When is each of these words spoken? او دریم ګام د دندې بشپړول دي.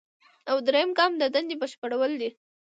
او 0.49 0.55
دریم 0.67 0.89
ګام 0.97 1.11
د 1.17 1.23
دندې 1.33 1.55
بشپړول 1.61 2.11
دي. 2.21 2.29